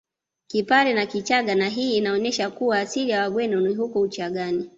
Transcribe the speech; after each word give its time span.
Kipare 0.47 0.93
na 0.93 1.05
Kichaga 1.05 1.55
na 1.55 1.69
hii 1.69 1.97
inaonesha 1.97 2.49
kuwa 2.49 2.79
asili 2.79 3.11
ya 3.11 3.21
Wagweno 3.21 3.61
ni 3.61 3.73
huko 3.75 4.01
Uchagani 4.01 4.69